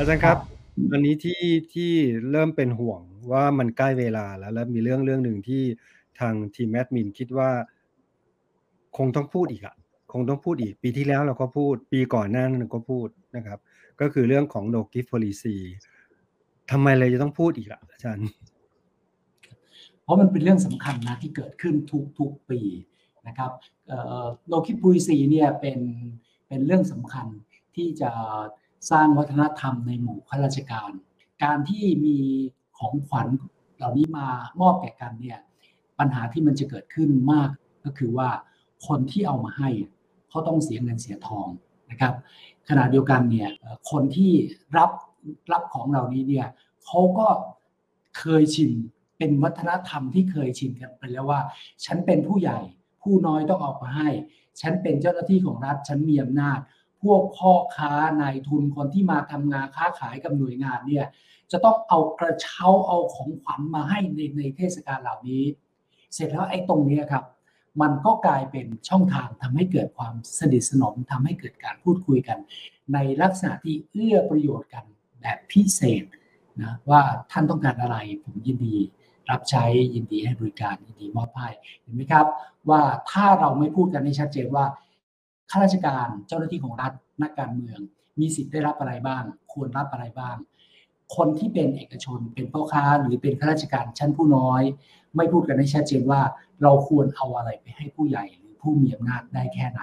[0.00, 0.38] อาจารย์ครับ
[0.92, 1.42] อันนี้ที่
[1.74, 1.92] ที่
[2.30, 3.00] เริ่มเป็นห่วง
[3.32, 5.62] ว่ามันใกล้เวลาแล้ว แล้วมีเรื่องเรื่องหนึ่งที่
[6.20, 7.50] ทางทีมแอดมินคิดว่า
[8.96, 9.76] คงต้องพูดอีกอะ
[10.12, 13.58] คงต้องพูดอีก ปีที่แล้วเราก็พูด ปีก่อนหน้านั้นก็พูดนะครับ
[14.00, 15.56] ก็คือเรื่องของ no gift policy
[16.70, 18.28] ทำไมเลยจะต้องพูดอีกอะอาจารย์
[20.02, 22.60] เพราะมันเป็นเรื่องสำคัญนะที่เกิดขึ้นทุกทุกปี
[23.28, 23.50] นะครับ
[24.48, 25.78] โนคิปุยซีเนี่ยเป็น
[26.48, 27.26] เป็นเรื่องสำคัญ
[27.76, 28.10] ที่จะ
[28.90, 30.90] สร้างวัฒนธรรมในหมู่ข้าราชการ
[31.44, 32.18] การที่มี
[32.78, 33.28] ของขวัญ
[33.76, 34.28] เหล่านี้มา
[34.60, 35.38] มอบแก่กันเนี่ย
[35.98, 37.50] ปัญหาที่มันจะเกิดขึ้นมาก
[37.84, 38.30] ก็คือว่า
[38.86, 39.70] คนที่เอามาให้
[40.28, 41.46] เขาต้องเสียเงินเสียทอง
[41.90, 42.14] นะครับ
[42.68, 43.50] ขณะเดียวกันเนี่ย
[43.90, 44.32] คนที่
[44.76, 44.90] รับ
[45.52, 46.46] รับของเหล่านี้เนี่ย
[46.84, 47.28] เขาก็
[48.18, 48.70] เคยชิน
[49.18, 51.40] เป็นวัฒนธรรมที่เคยชินกันไปแล้วว่า
[51.84, 52.58] ฉันเป็นผู้ใหญ่
[53.02, 54.08] ผู้น้อยต้องเอามาให้
[54.60, 56.58] ฉันเป็นเจ้าหน้าที่ของรัฐฉันมีอำนาจ
[57.02, 61.06] พวกพ่อค้านายทุนคนที่มาทำงานค้าขายกับหน่วยงานเนี่ย
[61.52, 65.44] จะต้องเอากระเช้าเอาของขวัญมาให้ในในเทศกาลเหล่านี้
[66.14, 67.24] เสร็จแล้วไอ้ตรงนี้ครับ
[67.82, 72.38] มันก็กลายเป็นช่องทางทำให้เกิดความสนิทสนมทำให้เกิดการพูดคุยกัน
[72.94, 74.84] ในลักษณะที่เอื้อประโยชน์กัน
[75.20, 76.04] แบบพิเศษ
[76.62, 78.76] นะว่าท่านต้องการอะไรผมยินดี
[79.30, 81.48] รับใช้ยินดีให้บริการยินดีมอบให้
[81.82, 82.26] เห็นไหมครับ
[82.70, 84.64] ว่าถ้าเราไม่พูดกันให้ชัดเจนว่า
[85.50, 87.80] ข้าราชการเจ้าหน้าที่ของรัฐนักการเมือง
[88.20, 89.22] มีสิทธิ์ได้รับอะไรบ้าง
[89.52, 90.36] ควรรับอะไรบ้าง
[91.16, 94.62] คนที่เป็นเอกชนเป็นพ่อค้าหรือเป็นข้าราชการชั้นผู้น้อย
[95.16, 96.22] ไม่พูดกันให้ชัดเจนว่า
[96.62, 99.82] เราควรเอาอะไรไปให้ผู้ใหญ่หรือผู้มีอำนาจได้แค่ไหน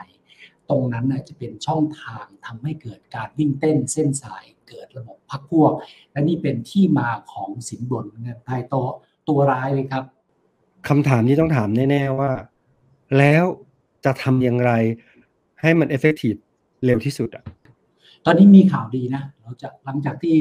[0.69, 5.71] ตรงนั้นจะเป็นช่องทางทำให้เกิดการวิ่งเต้นเส้นสายเกิดระบบพักพวก
[6.11, 8.75] และนี่เป็นที่มาของสินบนเงินใต้โต๊ะ
[9.27, 10.03] ตัวร้ายเลยครับ
[10.87, 12.31] คำถามนี้ต้องถามแน่ ๆว่า
[13.17, 13.43] แล้ว
[14.05, 14.71] จะทำอย่างไร
[15.61, 16.35] ให้มัน effective
[16.85, 17.43] เร็วที่สุดอะ
[18.25, 20.35] ตอนนี้มีข่าวดีนะเราจะหลังจากที่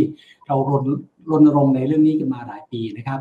[0.47, 0.85] เรารณ
[1.31, 3.21] รณรงค์ในเรื่องนี้กันมาหลายปีนะครับ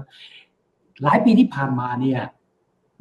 [1.03, 2.19] หลายปีที่ผ่านมาเนี่ย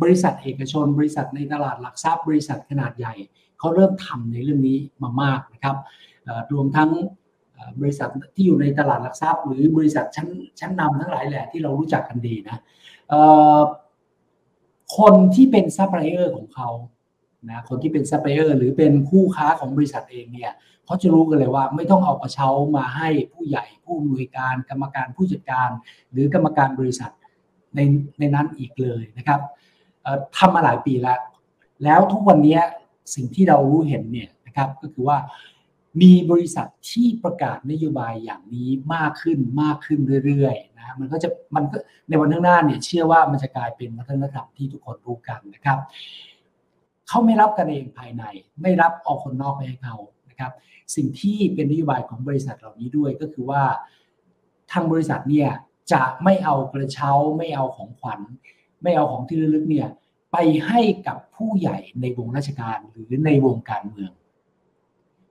[0.02, 3.14] บริษัทเอกชน บริษัทในตลาดหลักทรัพย์ บริษัทขนาดใหญ่
[3.58, 5.76] เขาเริ่มทำในเรื่องนี้มามากนะครับ
[6.52, 6.90] รวมทั้ง
[7.80, 10.28] บริษัทที่อยู่ในตลาดหลักทรัพย์ หรือบริษัทชั้น
[10.60, 12.60] ชั้นนำทั้งหลายแหละที่เรารู้จักกันดีนะ
[14.98, 16.68] คนที่เป็นซัพพลายเออร์ของเขา
[17.48, 20.52] นะคนที่เป็นซัพพลายเออร์หรือเป็นคู่ค้าของบริษัทเองเนี่ย
[20.86, 25.70] เขาจะรู้กันเลยว่าไม่ต้องเอากระเช้ามาให้ผู้ใหญ่ผู้อำนวยการ กรรมการผู้จัดการ
[26.12, 27.12] หรือกรรมการบริษัท
[27.76, 27.80] ใน
[28.18, 29.40] ในนั้นอีกเลยนะครับ
[30.36, 31.20] ทำมาหลายปีแล้ว
[31.84, 32.58] แล้วทุกวันนี้
[33.14, 35.18] สิ่งที่เรารู้เห็นเนี่ยนะครับก็คือว่า
[36.02, 41.76] มีบริษัทที่ประกาศนโยบายอย่างนี้มากขึ้นมากขึ้นเรื่อยๆนะมันก็จะมันก็
[42.08, 45.78] ในวันข้างหน้าเนี่ยเชื่อว่ามันจะกลายเป็นวัฒนธรรมที่ทุกคนรู้กันนะครับ
[47.12, 48.24] เขาไม่รับกันเองภายใน
[48.62, 49.96] ไม่รับเอาคนนอกไปให้เขา
[50.28, 50.52] นะครับ
[50.96, 53.62] สิ่งที่เป็นนโยบายของบริษัทเหล่านี้ด้วยก็คือว่า
[54.72, 55.50] ทางบริษัทเนี่ย
[55.92, 58.20] จะไม่เอากระเช้าไม่เอาของขวัญ
[58.82, 59.88] ไม่เอาของที่ระลึกเนี่ย
[60.32, 60.36] ไป
[60.66, 64.12] ให้กับผู้ใหญ่ในวงราชการหรือในวงการเมือง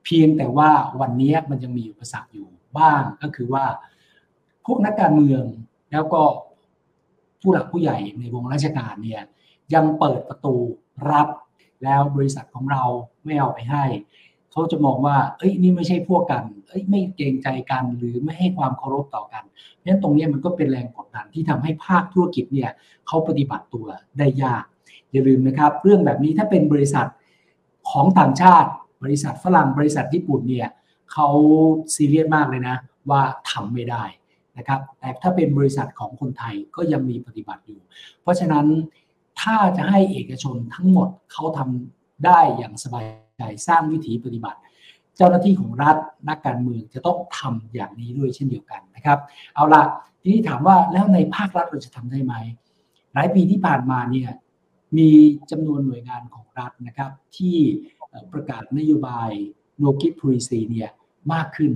[0.04, 0.70] เพียงแต่ว่า
[1.02, 3.66] วันนี้มันยังมีอุปสรรคอยู่บ้างก็คือว่า
[4.66, 5.44] พวกนักการเมือง
[5.92, 6.22] แล้วก็
[7.42, 9.22] ผู้หลักผู้ใหญ่ในวงราชการเนี่ย
[9.74, 10.56] ยังเปิดประตู
[11.12, 11.28] รับ
[11.84, 12.84] แล้วบริษัทของเรา
[13.26, 13.86] ไม่เอาไปให้
[14.52, 19.44] เขาจะมองว่า เอ้ยนี่ไม่ใช่พวกกัน เอ้ยไม่เกรงใจกันหรือไม่ให้ความเคารพต่อกัน
[19.76, 22.72] เพราะฉะนั้นตรงนี้มันก็เป็นแรงกดดันที่ทำให้ภาคธุรกิจเนี่ย
[23.08, 23.88] เขาปฏิบัติตัว
[24.18, 24.64] ได้ยาก
[25.12, 27.08] อย่าลืมนะครับ เรื่องแบบนี้ถ้าเป็นบริษัท
[27.90, 28.70] ของต่างชาติ
[29.04, 30.70] บริษัทฝรั่งบริษัทญี่ปุ่นเนี่ย
[31.12, 31.28] เขา
[31.96, 32.76] ซีเรียสมากเลยนะ
[33.10, 34.04] ว่าทำไม่ได้
[34.58, 37.80] นะครับแต่ถ้าเป็นบริษัทของคนไทยก็ยังมีปฏิบัติอยู่
[38.22, 38.66] เพราะฉะนั้น
[39.42, 43.06] ถ้าจะให้เอกชนทั้งหมดเขาทำได้อย่างสบาย
[43.38, 44.60] ใจสร้างวิถีปฏิบัติ
[45.18, 45.98] เจ้าหน้าที่ของรัฐ
[46.30, 49.20] นักการเมืองจะต้องทำอย่างนี้ด้วยเช่นเดียวกันนะครับ
[49.56, 49.84] เอาละ
[50.22, 52.34] ทีนี้ถามว่าแล้วในภาครัฐเราจะทำได้ไหม
[53.14, 54.30] หลายปีที่ผ่านมาเนี่ย
[54.98, 55.10] มี
[55.52, 57.58] จำนวนหน่วยงานของรัฐนะครับที่
[58.34, 59.30] ประกาศนโยบาย
[59.82, 60.90] no gift policy เนี่ย
[61.34, 61.72] มากขึ้น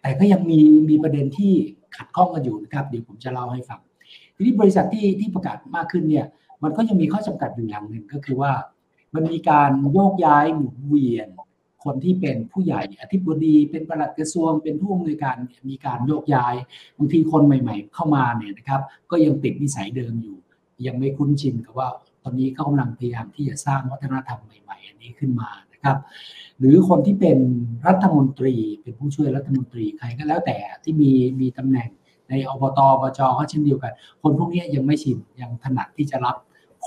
[0.00, 1.52] แต่ก็ยังมีมีประเด็นที่
[1.96, 3.80] ขัดข้องกันอยู่นะครับ เดี๋ยวผมจะเล่าให้ฟัง
[4.36, 6.26] ทีนี้บริษัทที่ที่ประกาศมากขึ้นเนี่ย
[6.62, 8.52] มันก็ยังมีข้อจำกัดอยู่อย่างหนึ่งก็คือว่า
[9.14, 11.28] มันมีการโยกย้ายหมุนเวียน
[11.84, 15.36] คนที่เป็นผู้ใหญ่อธิบดี เป็นประหลัดกระทรวง เป็นผู้อำนวยการ
[15.70, 16.54] มีการโยกย้าย
[16.98, 18.80] บางทีคนใหม่ ๆ เข้ามาเนี่ยนะครับ
[19.10, 20.36] ก็ยังติดนิสัยเดิมอยู่
[20.86, 21.88] ยังไม่คุ้นชินกับว่า
[22.22, 25.96] ตอนนี้เขากำลังพยายามที่จะสร้างวัฒนธรรมใหม่ๆ อันนี้ขึ้นมานะครับ
[26.58, 27.38] หรือคนที่เป็น
[27.86, 31.10] รัฐมนตรีเป็นผู้ช่วยรัฐมนตรีใครก็แล้วแต่ที่มี
[31.40, 31.90] มีตำแหน่ง
[32.28, 33.92] ในอบตอบจก็เช่นเดียวกัน
[34.22, 36.36] คนพวกนี้ยังไม่ชินยังถนัดที่จะรับ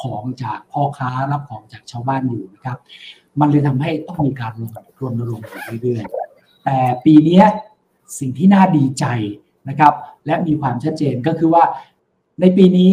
[0.02, 2.78] ของจากพ่อค้ารับของจากชาวบ้านอยู่นะครับ
[3.40, 4.70] มันเลยทำให้ต้องมีการลง
[5.00, 5.46] รณรงค์
[5.82, 7.42] เรื่อยๆแต่ปีนี้
[8.20, 9.06] สิ่งที่น่าดีใจ
[9.70, 9.94] นะครับ
[10.26, 11.64] และมีความชัดเจนก็คือว่า
[12.42, 12.92] ในปีนี้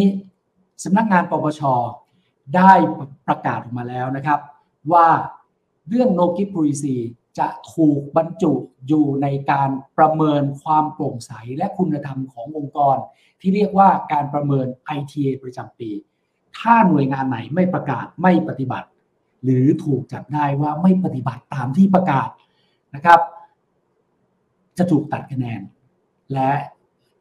[0.83, 1.61] สำนักงานปปช
[2.55, 2.71] ได้
[3.27, 4.39] ประกาศออกมาแล้วนะครับ
[4.91, 5.07] ว่า
[5.89, 6.97] เรื่อง no g i f policy
[7.39, 8.53] จะถูกบรรจุ
[8.87, 12.97] อยู่ในการประเมินความโปร่งใสและคุณธรรมขององค์กร
[13.39, 14.67] ที่เรียกว่าการประเมิน
[14.97, 15.89] ITA ประจำปี
[16.57, 18.87] ถ้าหน่วยงานไหนไม่ประกาศไม่ปฏิบัติ
[19.43, 22.29] หรือถูกจับได้ว่าไม่ปฏิบัติตามที่ประกาศ
[22.95, 23.19] นะครับ
[24.77, 25.61] จะถูกตัดคะแนน
[26.33, 26.51] และ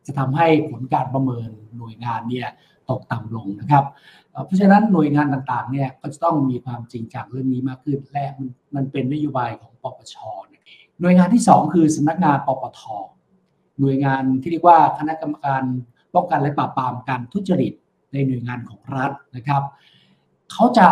[0.07, 1.49] จะทำให้ผลการประเมิน
[1.79, 2.49] หน่วยงานเนี่ย
[2.91, 3.85] ตกต่ำลงนะครับ
[4.45, 10.17] เพราะฉะนั้นหน่วยงานต่างๆเนี่ยก็จะต้องมีความจริงจังเรื่องนี้มากขึ้นและมันมันเป็นนโยบายของปปช
[10.51, 12.81] นั่นเองหน่วยงานที่ 2 คือสำนักงานปปท
[13.81, 15.63] หน่วยงานที่เรียกว่าคณะกรรมการ
[16.15, 17.73] ป้องกันและปราบปรามการทุจริต
[18.13, 19.63] ในหน่วยงานของรัฐนะครับ
[20.53, 20.89] เขาจะ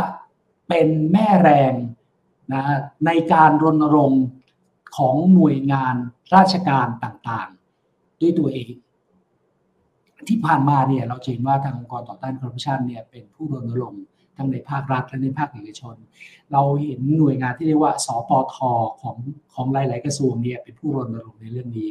[0.68, 1.74] เป็นแม่แรง
[2.52, 2.64] นะ
[3.06, 4.24] ในการรณรงค์
[4.96, 5.94] ของหน่วยงาน
[6.34, 8.72] ราชการต่างๆ ด้วยตัวเอง
[10.28, 14.02] ที่ผ่านมาเนี่ยเราเห็นว่าทางองค์กรต่อต้านคอร์รัปชันเนี่ยเป็นผู้รณรงค์
[14.36, 15.96] ทั้งในภาครัฐและในภาคเอกชน
[16.52, 18.56] เราเห็นหน่วยงานที่เรียกว่า สปท
[19.00, 19.16] ของ
[19.54, 21.88] ของหลาย ๆ กระทรวงเนี่ยเป็นผู้รณรงค์ในเรื่องนี้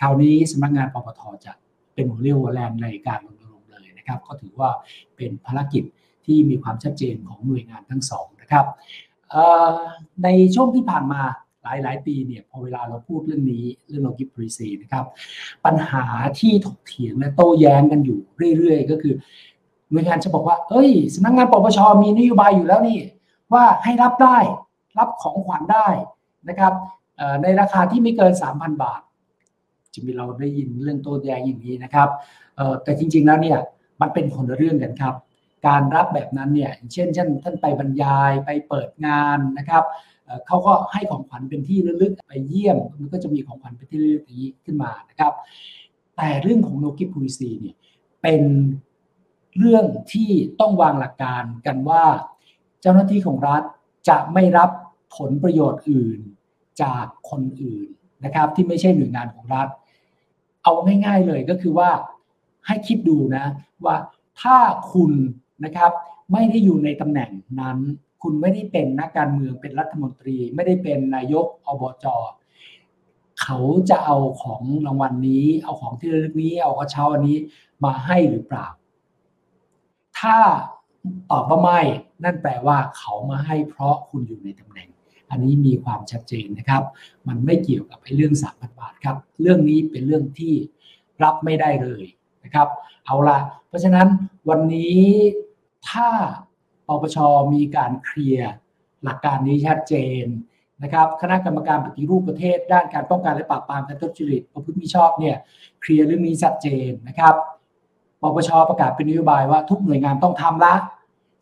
[0.00, 1.52] คราวนี้สำนักงานปปทจะ
[1.94, 4.70] เป็นหัวเรี่ยวหัวแรงในการรณรงค์เลยนะครับ ก็ถือว่า
[5.16, 5.84] เป็นภารกิจ
[6.26, 8.66] ที่มีความชัดเจนของหน่วยงานทั้งสองนะครับ
[10.24, 11.22] ในช่วงที่ผ่านมา
[11.62, 15.04] หลายหลายปีเนี่ยพอเวลาเราพูดเรื่องนี้เรื่องโลกิปรีซีนะครับ
[15.64, 16.04] ปัญหา
[16.40, 18.20] ที่ถกเถียงและโต้แย้งกันอยู่
[18.56, 19.14] เรื่อยๆ ก็คือ
[19.90, 22.98] หน่วยงานจะบอกว่า เอ้ยสำนักงานปปชมีนโยบายอยู่แล้วนี่
[23.52, 24.38] ว่าให้รับได้
[24.98, 25.88] รับของขวัญได้
[26.48, 26.72] นะครับ
[27.42, 29.00] ในราคาที่ไม่เกิน 3,000 บาท
[29.94, 32.08] จะมีเราได้ยินเรื่องโต้แย้งอย่างนี้นะครับ
[32.82, 33.58] แต่จริงๆแล้วเนี่ย
[34.00, 35.14] มันเป็นคนละเรื่องกันครับ
[35.66, 39.84] การรับแบบนั้นเนี่ยเช่นเช่นท่านไปบรรยายไปเปิดงานนะครับ
[40.46, 45.32] เขาก็ให้ของขวัญเป็นที่ระลึกไปเยี่ยม มันก็จะมีของขวัญเป็นที่ระลึกนี้ขึ้นมานะครับ
[46.16, 47.76] แต่เรื่องของโลกิพูลิซีเนี่ย
[48.22, 48.42] เป็น
[49.58, 50.30] เรื่องที่
[50.60, 52.04] ต้องวางหลักการกันว่า
[52.80, 53.62] เจ้าหน้าที่ของรัฐ
[54.08, 54.70] จะไม่รับ
[55.16, 56.20] ผลประโยชน์อื่น
[56.82, 57.88] จากคนอื่น
[58.24, 59.68] นะครับ ที่ไม่ใช่หน่วยงานของรัฐ
[60.62, 60.72] เอา
[61.04, 61.90] ง่าย ๆเลยก็คือว่า
[62.66, 63.44] ให้คิดดูนะ
[63.84, 63.96] ว่า
[64.40, 64.56] ถ้า
[64.92, 65.12] คุณ
[65.64, 65.92] นะครับ
[66.32, 67.30] ไม่ได้อยู่ในตำแหน่ง
[67.60, 67.78] นั้น
[68.22, 72.06] คุณไม่ได้เป็นนักการเมืองเป็นรัฐมนตรี ไม่ได้เป็นนายกอบจ
[73.42, 73.58] เขา
[73.90, 77.38] จะเอาของรางวัลนนี้ เอาของที่ระลึกนี้ เอากระเช้าอันนี้
[77.84, 78.66] มาให้หรือเปล่า
[80.18, 80.36] ถ้า
[81.30, 81.80] ตอบว่าไม่
[82.24, 84.88] นั่นแปลว่าเขามาให้เพราะคุณอยู่ในตำแหน่ง
[85.30, 86.82] อันนี้มีความชัดเจนนะครับ
[87.28, 90.54] มันไม่เกี่ยวกับไอ้เรื่องสามพันบาทครับ เรื่องนี้เป็นเรื่องที่
[91.22, 92.04] รับไม่ได้เลย
[92.44, 92.68] นะครับ
[93.06, 94.08] เอาละเพราะฉะนั้น
[94.48, 95.00] วันนี้
[95.90, 96.08] ถ้า
[96.88, 97.18] ปปช
[97.54, 98.50] มีการเคลียร์
[99.04, 100.24] หลักการนี้ชัดเจน
[100.82, 105.36] นะครับคณะกรรมการปฏิรูปประเทศ ด้านการป้องกันและปราบปรามการทุจริตประพฤติมิชอบเนี่ย
[105.80, 107.34] เคลียร์เรื่องนี้ชัดเจนนะครับ
[108.22, 110.74] ปปชประกาศเป็นนโยบายว่าทุกหน่วยงานต้องทำละ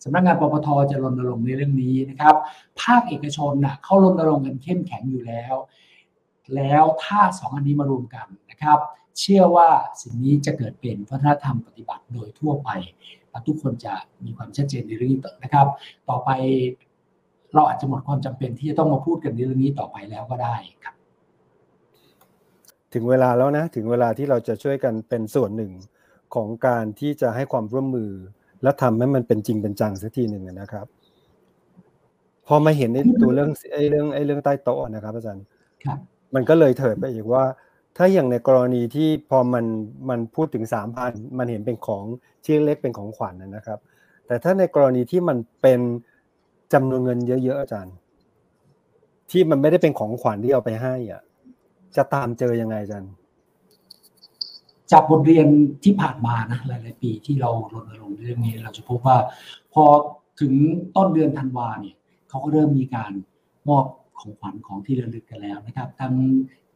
[0.05, 2.35] สำนักงานปปทจะรณรงค์ในเรื่องนี้นะครับ
[2.81, 5.55] ภาคเอกชนนะ่ะเขารณรงค์กันเข้มแข็งอยู่แล้ว
[6.55, 8.79] แล้วถ้าสองอันนี้มารวมกันนะครับ
[9.21, 9.69] เชื่อว่า
[10.01, 12.71] สิ่งนี้จะเกิดเป็นวัฒนธรรมปฏิบัติโดยทั่วไป
[13.47, 13.95] ทุกคนจะ
[14.25, 15.67] มีความชัดเจนในเรื่องนี้นะครับ
[16.09, 16.31] ต่อไป
[17.55, 20.55] เราอาจจะหมดความจำเป็นที่จะต้องมาพูดกันในเรื่องนี้ต่อไปแล้วก็ได้
[20.85, 20.95] ครับ
[22.95, 25.73] ถึงเวลาแล้วนะถึงเวลาที่เราจะช่วยกันเป็นส่วนหนึ่ง
[26.35, 28.11] ของการที่จะให้ความร่วมมือ
[28.63, 30.87] และทำให้มันเป็นจริงเป็นจังสักทีหนึ่งนะครับ
[32.47, 35.45] พอมาเห็นในตัวเรื่องไอ้เรื่องไอ้เรื่องใต้โต๊ะนะครับ อาจารย์
[36.35, 37.45] มันก็เลยเถิดไปอีกว่า
[37.97, 39.65] ถ้าอย่างในกรณีที่พอมัน
[40.09, 42.05] มันพูดถึงสามพันมันเห็นเป็นของ
[42.45, 43.79] ชิ้นเล็กเป็นของขวัญนนะครับ
[44.27, 45.81] แต่ถ้าในกรณีที่มันเป็น
[46.73, 47.95] จำนวนเงินเยอะๆอาจารย์
[49.31, 51.23] ที่มันไม่ได้เป็นของขวัญที่เอาไปให้อะ
[51.97, 53.13] จะตามเจอยังไงอาจารย์
[54.93, 55.47] จากบทเรียน
[55.85, 59.17] ที่ผ่านมานะหลาย ๆ ปีที่เรารณรงค์เรื่องนี้ เราจะพบว่า
[59.75, 59.85] พอ
[60.41, 60.53] ถึง
[60.97, 61.97] ต้นเดือนธันวาเนี่ย
[62.29, 63.13] เขาก็เริ่มมีการ
[63.69, 63.85] มอบ
[64.19, 66.15] ของขวัญของที่ระลึกกันแล้วนะครับทั้ง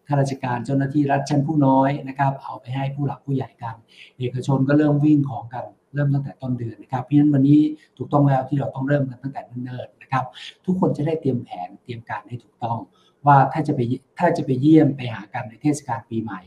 [0.09, 3.75] ข้าราชการเจ้าหน้าที่รัฐชั้นผู้น้อยนะครับ เอาไปให้ผู้หลักผู้ใหญ่กัน
[4.19, 7.61] เอกชนก็เริ่มวิ่งของกันเริ่มตั้งแต่ต้นเดือนนะครับ เพราะฉะนั้นวันนี้
[7.97, 10.25] ถูกต้องแล้วที่เราต้องเริ่มกันตั้งแต่เนิ่นๆนะครับ
[10.65, 12.79] ทุกคนจะได้เตรียมแผนเตรียมการให้ถูกต้อง
[13.27, 13.81] ว่าถ้าจะไป
[14.19, 16.41] ถ้าจะไปเยี่ยมไปหากันในเทศกาลปีใหม่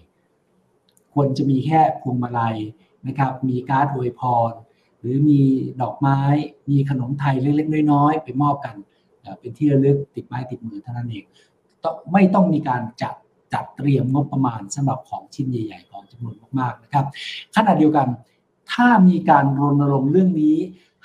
[1.13, 2.57] ควรจะมีแค่พวงมาลัย
[3.07, 4.51] นะครับ มีการ์ดอวยพร
[4.99, 5.41] หรือมี
[5.81, 6.19] ดอกไม้
[6.69, 8.75] มีขนมไทยเล็กๆน้อยๆไปมอบกัน
[9.39, 11.25] เป็นที่ระลึกติดไม้ติดมือเท่านั้นเอง
[12.13, 13.15] ไม่ต้องมีการจัด
[13.53, 17.05] จัดเตรียมงบประมาณสำหรับของชิ้นใหญ่ ๆ ของจำนวนมากๆนะครับ
[17.55, 18.07] ขณะเดียวกัน
[18.71, 20.57] ถ้ามีการรณรงค์เรื่องนี้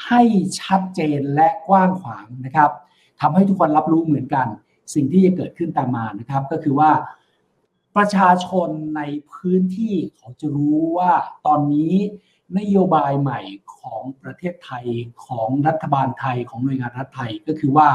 [0.06, 0.22] ให้
[0.60, 2.70] ชัดเจนและกว้างขวางนะครับ
[3.20, 4.46] ทำให้ทุกคนรับรู้เหมือนกัน
[4.94, 6.90] สิ่งที่จะเกิดขึ้นตามมานะครับ ก็คือว่า
[7.96, 11.12] ประชาชนในพื้นที่เขาจะรู้ว่า
[11.46, 11.94] ตอนนี้
[12.58, 13.40] นโยบายใหม่
[13.76, 14.86] ของประเทศไทย
[15.26, 17.88] ของรัฐบาลไทยของหน่วยงานรัฐไทยก็คือว่า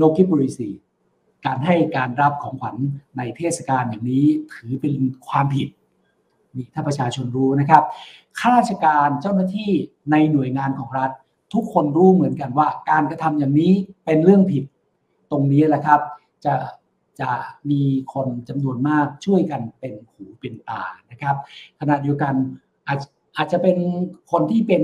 [0.00, 0.80] no gift receipt
[1.46, 2.76] การให้การรับของขวัญ
[3.16, 4.94] ในเทศกาลอย่างนี้ถือเป็น
[5.28, 5.68] ความผิด
[6.56, 7.82] นี่ถ้าประชาชนรู้นะครับ
[8.38, 9.70] ข้าราชการเจ้าหน้าที่
[10.10, 11.10] ในหน่วยงานของรัฐ
[11.54, 13.72] ทุกคนรู้เหมือนกันว่า การกระทำอย่างนี้
[14.04, 14.64] เป็นเรื่องผิด
[15.30, 16.00] ตรงนี้แหละครับ
[16.44, 16.54] จะ
[17.20, 17.30] จะ
[17.70, 21.36] มีคนจำนวนมากช่วยกันเป็นหูเป็นตานะครับ
[21.80, 22.34] ขณะเดียวกัน
[22.88, 23.00] อาจ
[23.36, 23.76] อาจจะเป็น
[24.32, 24.82] คนที่เป็น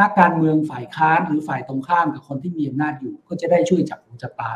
[0.00, 4.50] นักการเมืองฝ่ายค้านหรือฝ่ายตรงข้ามกับคนที่มีอำนาจอยู่ ก็จะได้ช่วยจับหูจับตา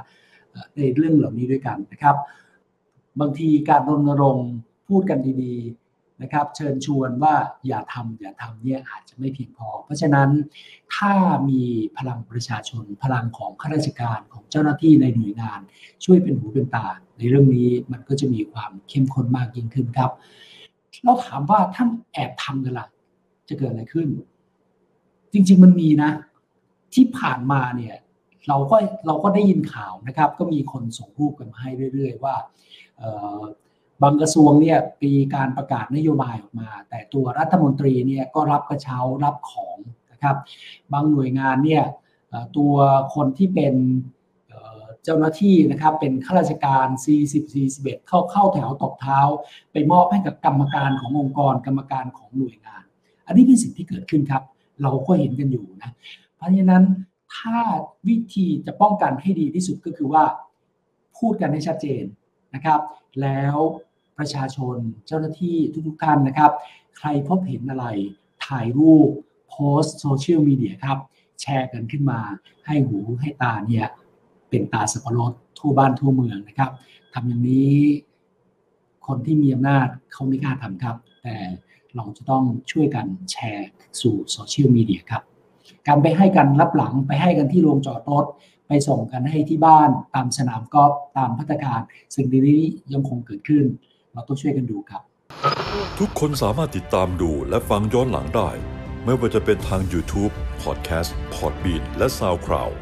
[0.76, 2.16] ในเรื่องเหล่านี้ด้วยกันนะครับ
[3.20, 4.50] บางทีการรณรงค์
[4.88, 7.34] พูดกันดีๆนะครับ เชิญชวนว่า
[7.66, 10.28] อย่าทำอย่าทำเนี่ยอาจจะไม่เพียงพอ เพราะฉะนั้น
[10.94, 11.12] ถ้า
[11.50, 11.62] มี
[11.98, 15.60] พลังประชาชน พลังของข้าราชการของเจ้าหน้าที่ในหน่วยงาน
[16.04, 16.86] ช่วยเป็นหูเป็นตา
[17.18, 20.10] ในเรื่องนี้มันก็จะมีความเข้มข้นมากยิ่งขึ้นครับ
[21.04, 22.88] เราถามว่าท่านแอบทำกันละ่ะ
[23.48, 24.08] จะเกิดอะไรขึ้น
[25.32, 26.10] จริง ๆ มันมีนะ
[26.94, 27.96] ที่ผ่านมาเนี่ย
[28.49, 28.76] เราก็
[29.07, 32.35] เราก็ได้ยินข่าวนะครับ ก็มีคนส่งรูปกันมาให้เรื่อย ๆ ว่า
[34.03, 39.79] บางกระทรวงเนี่ยปีการประกาศนโยบายออกมา แต่ตัวรัฐมนตรีเนี่ยก็รับกระเช้ารับของ
[40.12, 40.37] นะครับ
[40.93, 41.85] บางหน่วยงานเนี่ย
[42.57, 42.75] ตัว
[43.15, 43.75] คนที่เป็น
[45.05, 46.87] เจ้าหน้าที่นะครับเป็นข้าราชการ
[47.25, 49.21] 40 41 เข้าเข้าแถวตบเท้า
[49.73, 52.83] ไปมอบให้กับกรรมการขององค์กรกรรมการของหน่วยงาน
[53.26, 54.43] อันนี้เป็นสิ่งที่เกิดขึ้นครับ
[54.83, 55.91] เราก็เห็นกันอยู่นะ
[56.37, 56.85] เพราะฉะนั้น
[57.37, 57.57] ถ้า
[58.09, 60.25] วิธีจะป้องกันให้ดีที่สุดก็คือว่า
[61.19, 62.05] พูดกันให้ชัดเจน
[62.55, 62.81] นะครับ
[63.23, 63.57] แล้ว
[64.19, 64.76] ประชาชน
[65.07, 66.52] เจ้าหน้าที่ทุกๆท่านนะครับ
[66.99, 67.87] ใครพบเห็นอะไร
[68.47, 69.09] ถ่ายรูป
[69.49, 70.99] โพสโซเชียลมีเดียครับ
[71.40, 72.21] แชร์กันขึ้นมา
[72.66, 73.87] ให้หูให้ตาเนี่ย
[74.49, 76.71] เป็นตาสับปะรดทั่วบ้านทั่วเมืองนะครับ
[77.12, 77.76] ทำอย่างนี้
[79.07, 81.37] คนที่มีอำนาจเขาไม่กล้าทำครับ แต่
[81.95, 83.69] เราจะต้องช่วยกันแชร์
[84.00, 85.23] สู่โซเชียลมีเดียครับ
[85.88, 88.26] การไปให้กันรับหลังไปให้กันที่โรงจอดรถ
[88.68, 91.80] ไปส่งกันให้ที่บ้านตามสนามกอล์ฟตามพัตการ
[92.14, 93.64] สิ่งนี้ยังคงเกิดขึ้น
[94.12, 95.02] เราต้องช่วยกันดูครับ
[95.99, 98.50] ทุกคนสามารถติดตามดูและฟังย้อนหลังได้
[99.04, 100.32] ไม่ว่าจะเป็นทาง YouTube,
[100.62, 102.75] Podcast, Podbean และ SoundCloud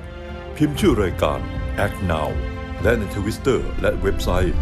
[0.56, 1.38] พิมพ์ชื่อรายการ
[1.84, 2.30] Act Now
[2.82, 4.56] และในทวิสเตอร์และเว็บไซต์